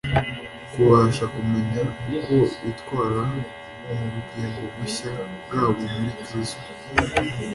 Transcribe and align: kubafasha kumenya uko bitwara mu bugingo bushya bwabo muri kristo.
kubafasha 0.71 1.25
kumenya 1.33 1.81
uko 2.17 2.35
bitwara 2.61 3.21
mu 3.85 3.93
bugingo 4.11 4.61
bushya 4.75 5.09
bwabo 5.43 5.81
muri 5.93 6.11
kristo. 6.23 6.63